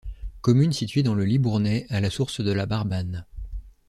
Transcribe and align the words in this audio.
Commune 0.41 0.73
située 0.73 1.03
dans 1.03 1.13
le 1.13 1.25
Libournais 1.25 1.85
à 1.91 2.01
la 2.01 2.09
source 2.09 2.41
de 2.43 2.51
la 2.51 2.65
Barbanne. 2.65 3.23